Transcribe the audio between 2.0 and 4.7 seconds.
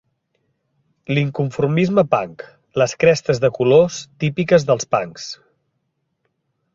'punk'.Les crestes de colors típiques